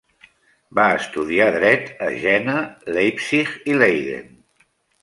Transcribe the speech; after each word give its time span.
Va 0.79 0.85
estudiar 1.01 1.47
dret 1.57 1.85
a 2.07 2.09
Jena, 2.25 2.57
Leipzig 2.99 3.57
i 3.75 3.79
Leyden. 3.85 4.35